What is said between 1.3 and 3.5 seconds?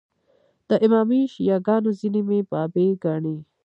شیعه ګانو ځینې مې بابي ګڼي.